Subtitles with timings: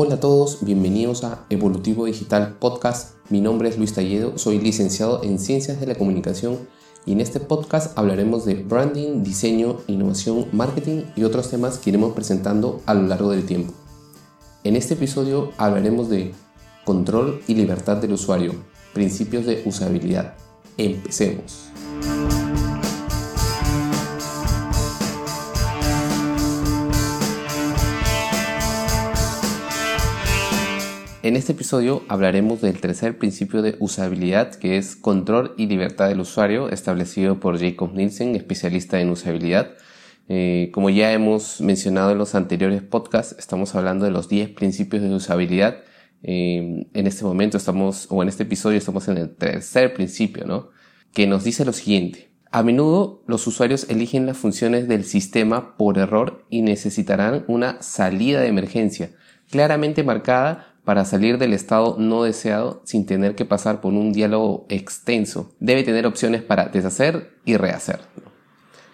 [0.00, 3.16] Hola a todos, bienvenidos a Evolutivo Digital Podcast.
[3.30, 6.56] Mi nombre es Luis Talledo, soy licenciado en Ciencias de la Comunicación
[7.04, 12.12] y en este podcast hablaremos de branding, diseño, innovación, marketing y otros temas que iremos
[12.12, 13.72] presentando a lo largo del tiempo.
[14.62, 16.32] En este episodio hablaremos de
[16.84, 18.54] control y libertad del usuario,
[18.94, 20.36] principios de usabilidad.
[20.76, 21.72] Empecemos.
[31.28, 36.20] En este episodio hablaremos del tercer principio de usabilidad que es control y libertad del
[36.20, 39.72] usuario establecido por Jacob Nielsen, especialista en usabilidad.
[40.30, 45.02] Eh, como ya hemos mencionado en los anteriores podcasts, estamos hablando de los 10 principios
[45.02, 45.82] de usabilidad.
[46.22, 50.70] Eh, en este momento estamos, o en este episodio estamos en el tercer principio, ¿no?
[51.12, 52.30] Que nos dice lo siguiente.
[52.52, 58.40] A menudo los usuarios eligen las funciones del sistema por error y necesitarán una salida
[58.40, 59.10] de emergencia
[59.50, 64.64] claramente marcada para salir del estado no deseado sin tener que pasar por un diálogo
[64.70, 65.52] extenso.
[65.60, 68.00] Debe tener opciones para deshacer y rehacer.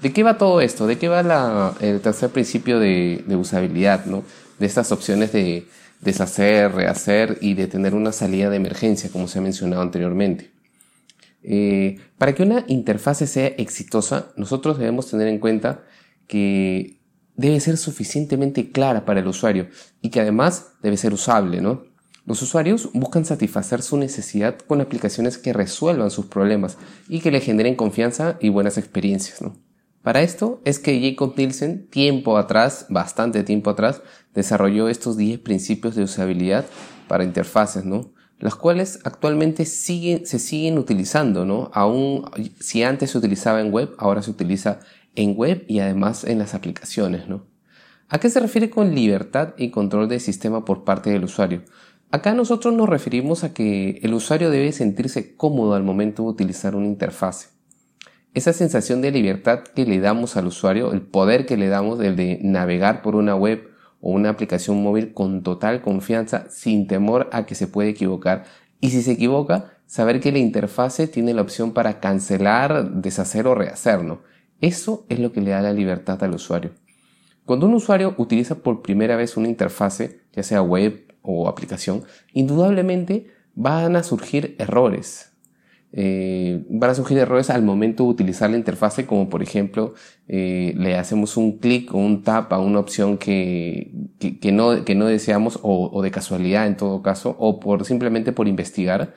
[0.00, 0.86] ¿De qué va todo esto?
[0.86, 4.04] ¿De qué va el tercer principio de, usabilidad?
[4.04, 4.22] ¿no?
[4.60, 5.66] De estas opciones de
[6.00, 10.52] deshacer, rehacer y de tener una salida de emergencia, como se ha mencionado anteriormente.
[11.42, 15.82] Eh, para que una interfase sea exitosa, nosotros debemos tener en cuenta
[16.28, 16.99] que
[17.40, 19.68] debe ser suficientemente clara para el usuario
[20.02, 21.84] y que además debe ser usable, ¿no?
[22.26, 26.76] Los usuarios buscan satisfacer su necesidad con aplicaciones que resuelvan sus problemas
[27.08, 29.56] y que le generen confianza y buenas experiencias, ¿no?
[30.02, 34.02] Para esto es que Jacob Nielsen, tiempo atrás, bastante tiempo atrás,
[34.34, 36.66] desarrolló estos 10 principios de usabilidad
[37.08, 38.12] para interfaces, ¿no?
[38.38, 41.70] Las cuales actualmente siguen, se siguen utilizando, ¿no?
[41.72, 42.24] Aún
[42.60, 44.80] si antes se utilizaba en web, ahora se utiliza
[45.14, 47.44] en web y además en las aplicaciones, ¿no?
[48.08, 51.62] ¿A qué se refiere con libertad y control del sistema por parte del usuario?
[52.10, 56.74] Acá nosotros nos referimos a que el usuario debe sentirse cómodo al momento de utilizar
[56.74, 57.50] una interfase.
[58.34, 62.16] Esa sensación de libertad que le damos al usuario, el poder que le damos el
[62.16, 63.68] de navegar por una web
[64.00, 68.44] o una aplicación móvil con total confianza, sin temor a que se puede equivocar.
[68.80, 73.54] Y si se equivoca, saber que la interfase tiene la opción para cancelar, deshacer o
[73.54, 74.20] rehacer, ¿no?
[74.60, 76.72] Eso es lo que le da la libertad al usuario.
[77.44, 83.26] Cuando un usuario utiliza por primera vez una interfase, ya sea web o aplicación, indudablemente
[83.54, 85.32] van a surgir errores.
[85.92, 89.94] Eh, van a surgir errores al momento de utilizar la interfase, como por ejemplo,
[90.28, 93.90] eh, le hacemos un clic o un tap a una opción que,
[94.40, 98.30] que, no, que no deseamos o, o, de casualidad en todo caso, o por simplemente
[98.32, 99.14] por investigar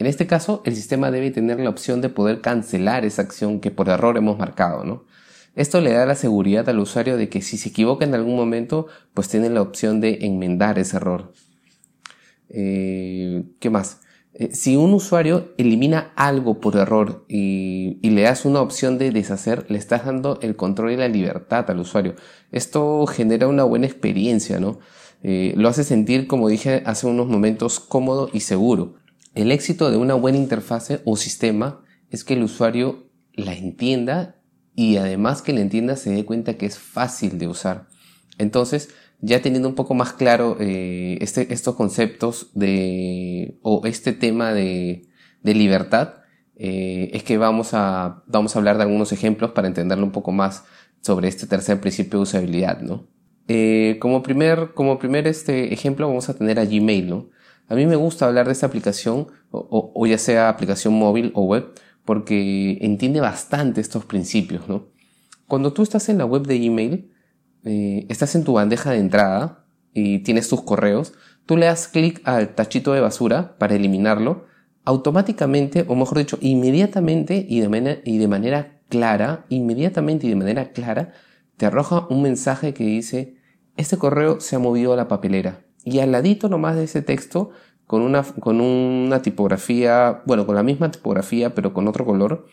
[0.00, 3.70] en este caso, el sistema debe tener la opción de poder cancelar esa acción que
[3.70, 5.04] por error hemos marcado, ¿no?
[5.56, 8.86] Esto le da la seguridad al usuario de que si se equivoca en algún momento,
[9.12, 11.32] pues tiene la opción de enmendar ese error.
[12.48, 14.00] Eh, ¿Qué más?
[14.32, 19.66] Eh, si un usuario elimina algo por error y, le das una opción de deshacer,
[19.68, 22.14] le estás dando el control y la libertad al usuario.
[22.52, 24.78] Esto genera una buena experiencia, ¿no?
[25.22, 28.99] Eh, lo hace sentir, como dije hace unos momentos, cómodo y seguro.
[29.34, 34.40] El éxito de una buena interfase o sistema es que el usuario la entienda
[34.74, 37.88] y además que la entienda se dé cuenta que es fácil de usar.
[38.38, 44.52] Entonces, ya teniendo un poco más claro eh, este, estos conceptos de, o este tema
[44.52, 45.08] de,
[45.42, 46.14] de libertad,
[46.56, 50.32] eh, es que vamos a, vamos a hablar de algunos ejemplos para entenderlo un poco
[50.32, 50.64] más
[51.00, 53.08] sobre este tercer principio de usabilidad, ¿no?
[53.48, 57.30] Eh, como primer, como primer este ejemplo vamos a tener a Gmail, ¿no?
[57.70, 61.72] A mí me gusta hablar de esta aplicación, o, ya sea aplicación móvil o web,
[62.04, 64.88] porque entiende bastante estos principios, ¿no?
[65.46, 67.12] Cuando tú estás en la web de Gmail,
[67.64, 71.12] eh, estás en tu bandeja de entrada y tienes tus correos,
[71.46, 74.46] tú le das clic al tachito de basura para eliminarlo,
[74.84, 80.36] automáticamente, o mejor dicho, inmediatamente y de, manera, y de manera clara, inmediatamente y de
[80.36, 81.12] manera clara,
[81.56, 83.36] te arroja un mensaje que dice,
[83.76, 87.50] este correo se ha movido a la papelera y al ladito nomás de ese texto,
[87.90, 92.46] con una, con una tipografía, bueno, con la misma tipografía pero con otro color,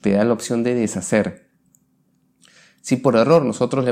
[0.00, 1.50] te da la opción de deshacer.
[2.80, 3.84] Si por error nosotros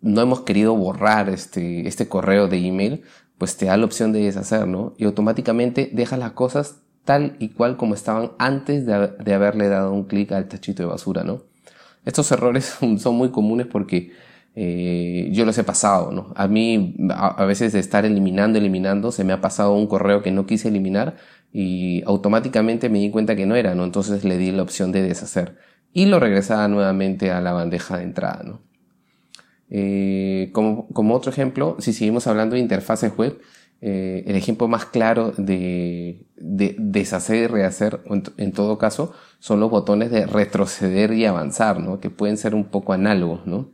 [0.00, 3.04] no hemos querido borrar este, este correo de email,
[3.38, 4.92] pues te da la opción de deshacer, ¿no?
[4.98, 9.92] Y automáticamente deja las cosas tal y cual como estaban antes de, de haberle dado
[9.92, 11.44] un clic al tachito de basura, ¿no?
[12.04, 14.10] Estos errores son muy comunes porque
[14.54, 16.32] eh, yo los he pasado, ¿no?
[16.36, 20.32] A mí, a, veces de estar eliminando, eliminando, se me ha pasado un correo que
[20.32, 21.16] no quise eliminar
[21.52, 23.84] y automáticamente me di cuenta que no era, ¿no?
[23.84, 25.56] Entonces le di la opción de deshacer
[25.92, 28.62] y lo regresaba nuevamente a la bandeja de entrada, ¿no?
[29.70, 33.40] Eh, como, como, otro ejemplo, si seguimos hablando de interfaces web,
[33.82, 38.00] eh, el ejemplo más claro de, deshacer y rehacer,
[38.36, 41.98] en, todo caso, son los botones de retroceder y avanzar, ¿no?
[41.98, 43.70] Que pueden ser un poco análogos, ¿no?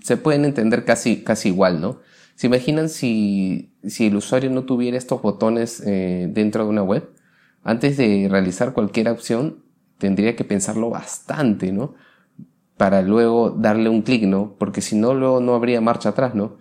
[0.00, 2.00] Se pueden entender casi, casi igual, ¿no?
[2.34, 7.10] ¿Se imaginan si, si el usuario no tuviera estos botones eh, dentro de una web?
[7.64, 9.64] Antes de realizar cualquier opción,
[9.98, 11.94] tendría que pensarlo bastante, ¿no?
[12.76, 14.54] Para luego darle un clic, ¿no?
[14.56, 16.58] Porque si no, luego no habría marcha atrás, ¿no?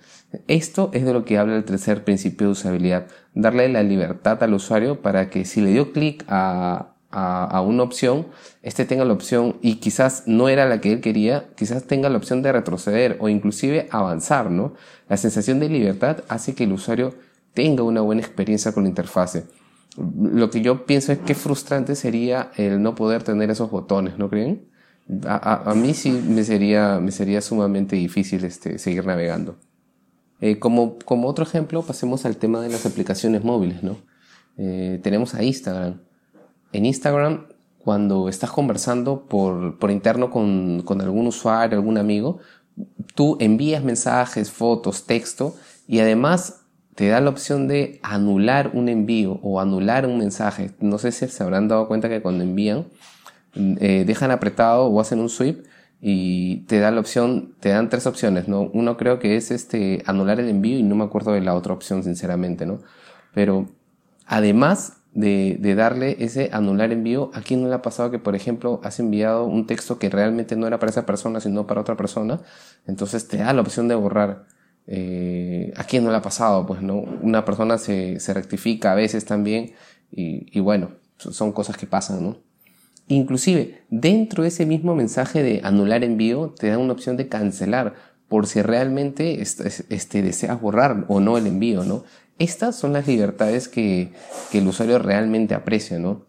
[0.47, 4.53] Esto es de lo que habla el tercer principio de usabilidad, darle la libertad al
[4.56, 8.27] usuario para que si le dio clic a, a, una opción,
[8.63, 12.18] este tenga la opción y quizás no era la que él quería, quizás tenga la
[12.18, 14.74] opción de retroceder o inclusive avanzar, ¿no?
[15.07, 17.15] La sensación de libertad hace que el usuario
[17.54, 19.45] tenga una buena experiencia con la interfase.
[19.98, 24.30] Lo que yo pienso es que frustrante sería el no poder tener esos botones, ¿no
[24.30, 24.68] creen?
[25.25, 29.57] A, a, mí sí me sería, me sería sumamente difícil este, seguir navegando.
[30.39, 33.98] Eh, como, como otro ejemplo, pasemos al tema de las aplicaciones móviles, ¿no?
[34.57, 36.01] Eh, tenemos a Instagram.
[36.74, 37.48] En Instagram,
[37.78, 42.40] cuando estás conversando por, por interno con, con algún usuario, algún amigo,
[43.16, 45.56] tú envías mensajes, fotos, texto
[45.88, 46.62] y además
[46.96, 50.72] te da la opción de anular un envío o anular un mensaje.
[50.80, 52.88] No sé si se habrán dado cuenta que cuando envían,
[53.56, 55.66] eh, dejan apretado o hacen un sweep
[56.02, 58.62] y te da la opción, te dan tres opciones, ¿no?
[58.74, 61.74] Uno creo que es este, anular el envío y no me acuerdo de la otra
[61.74, 62.80] opción, sinceramente, ¿no?
[63.34, 63.68] Pero
[64.25, 68.80] además de, darle ese anular envío, ¿a quién no le ha pasado que, por ejemplo,
[68.84, 72.42] has enviado un texto que realmente no era para esa persona, sino para otra persona?
[72.86, 74.46] Entonces te da la opción de borrar.
[74.86, 76.68] Eh, ¿A quién no le ha pasado?
[76.68, 77.00] Pues, ¿no?
[77.22, 79.74] Una persona se, se rectifica a veces también
[80.12, 82.38] y, y bueno, son cosas que pasan, ¿no?
[83.08, 87.96] Inclusive, dentro de ese mismo mensaje de anular envío, te da una opción de cancelar
[88.28, 92.04] por si realmente este, deseas borrar o no el envío, ¿no?
[92.39, 94.12] Estas son las libertades que,
[94.54, 96.25] el usuario realmente aprecia, ¿no?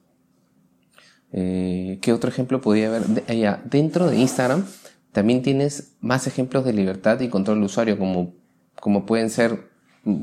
[1.33, 3.25] Eh, ¿Qué otro ejemplo podría haber?
[3.29, 4.65] allá, dentro de Instagram
[5.13, 8.35] también tienes más ejemplos de libertad y control del usuario, como,
[8.81, 9.69] como pueden ser,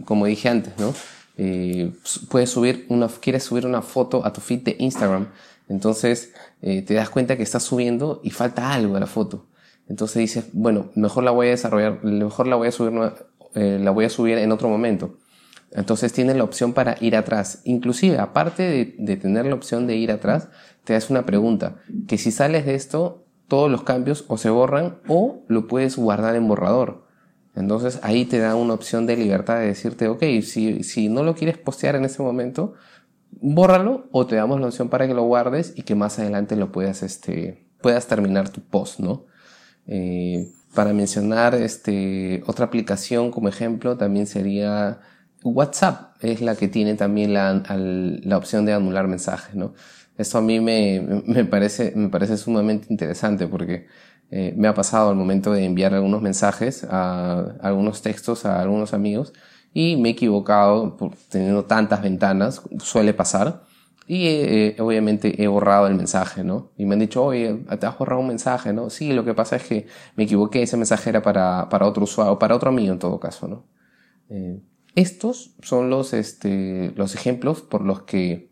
[0.05, 0.93] como dije antes, ¿no?
[1.37, 1.91] Eh,
[2.29, 5.27] puedes subir una, quieres subir una foto a tu feed de Instagram
[5.67, 9.47] entonces eh, te das cuenta que estás subiendo y falta algo a la foto.
[9.87, 12.93] Entonces dices, bueno, mejor la voy a desarrollar, mejor la voy a subir,
[13.53, 15.17] eh, la voy a subir en otro momento.
[15.71, 17.61] Entonces tienes la opción para ir atrás.
[17.65, 20.49] Inclusive, aparte de, tener la opción de ir atrás,
[20.83, 21.77] te das una pregunta,
[22.07, 26.35] que si sales de esto, todos los cambios o se borran o lo puedes guardar
[26.35, 27.05] en borrador.
[27.55, 31.35] Entonces ahí te da una opción de libertad de decirte, ok, si, si no lo
[31.35, 32.73] quieres postear en ese momento,
[33.41, 36.71] bórralo o te damos la opción para que lo guardes y que más adelante lo
[36.71, 39.25] puedas, este, puedas terminar tu post, ¿no?
[39.87, 44.99] Eh, para mencionar este, otra aplicación como ejemplo también sería
[45.49, 49.73] WhatsApp, es la que tiene también la, opción de anular mensajes, ¿no?
[50.17, 53.87] Esto a mí me, parece, me parece sumamente interesante porque
[54.31, 58.93] eh, me ha pasado al momento de enviar algunos mensajes, a, algunos textos a algunos
[58.93, 59.33] amigos
[59.73, 63.63] y me he equivocado por teniendo tantas ventanas, suele pasar.
[64.07, 66.71] Y eh, obviamente he borrado el mensaje, ¿no?
[66.77, 68.89] Y me han dicho, oye, te has borrado un mensaje, ¿no?
[68.91, 72.55] Sí, lo que pasa es que me equivoqué, ese mensaje era para, otro usuario, para
[72.55, 73.65] otro amigo en todo caso, ¿no?
[74.29, 74.61] Eh,
[74.95, 78.51] estos son los, este, los ejemplos por los que,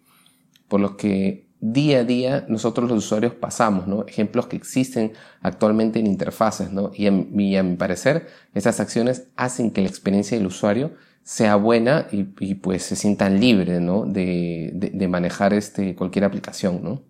[0.68, 4.06] por los que día a día nosotros los usuarios pasamos, ¿no?
[4.06, 6.92] Ejemplos que existen actualmente en interfaces, ¿no?
[6.94, 10.92] Y y a mi parecer, estas acciones hacen que la experiencia del usuario
[11.24, 12.24] sea buena y,
[12.56, 14.06] pues se sientan libres ¿no?
[14.06, 16.84] de, de, manejar este, cualquier aplicación.
[16.84, 17.02] ¿no?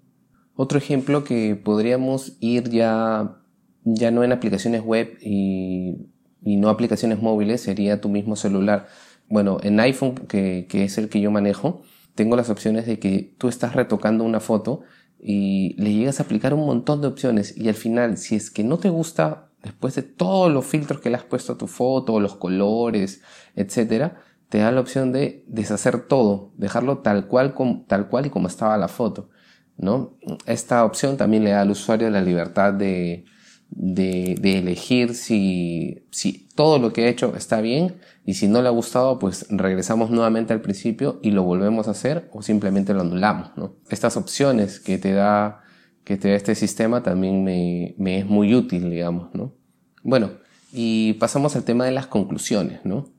[0.56, 3.38] Otro ejemplo que podríamos ir ya,
[3.84, 6.12] ya no en aplicaciones web y,
[6.44, 8.88] y no aplicaciones móviles sería tu mismo celular.
[9.34, 11.82] Bueno, en iPhone, que, es el que yo manejo,
[12.14, 14.82] tengo las opciones de que tú estás retocando una foto
[15.20, 18.64] y le llegas a aplicar un montón de opciones y al final, si es que
[18.64, 22.20] no te gusta después de todos los filtros que le has puesto a tu foto,
[22.20, 23.24] los colores,
[23.56, 27.56] etcétera, te da la opción de deshacer todo, dejarlo tal cual,
[27.88, 29.32] tal cual y como estaba la foto.
[29.78, 30.16] ¿no?
[30.46, 33.26] Esta opción también le da al usuario la libertad de,
[33.76, 38.62] de, de, elegir si, si todo lo que ha hecho está bien y si no
[38.62, 42.94] le ha gustado, pues regresamos nuevamente al principio y lo volvemos a hacer o simplemente
[42.94, 43.52] lo anulamos.
[43.58, 43.76] ¿no?
[43.90, 45.64] Estas opciones que te da
[46.04, 49.56] que te da este sistema también me, me es muy útil, digamos, ¿no?
[50.04, 50.32] Bueno,
[50.72, 53.10] y pasamos al tema de las conclusiones, ¿no?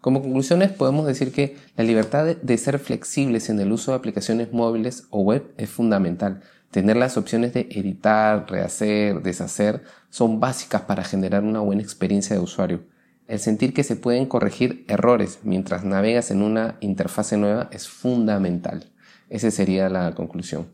[0.00, 4.52] Como conclusiones podemos decir que la libertad de ser flexibles en el uso de aplicaciones
[4.52, 6.42] móviles o web es fundamental.
[6.74, 12.42] Tener las opciones de editar, rehacer, deshacer son básicas para generar una buena experiencia de
[12.42, 12.80] usuario.
[13.28, 18.90] El sentir que se pueden corregir errores mientras navegas en una interfase nueva es fundamental.
[19.30, 20.66] Esa sería la conclusión.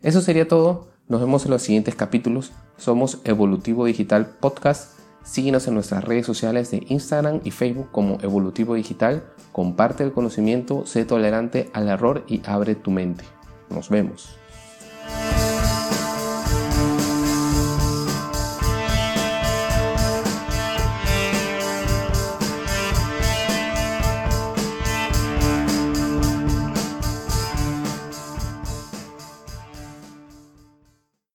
[0.00, 0.88] Eso sería todo.
[1.08, 2.52] Nos vemos en los siguientes capítulos.
[2.78, 4.98] Somos Evolutivo Digital Podcast.
[5.24, 9.22] Síguenos en nuestras redes sociales de Instagram y Facebook como Evolutivo Digital.
[9.52, 13.24] Comparte el conocimiento, sé tolerante al error y abre tu mente.
[13.68, 14.38] Nos vemos.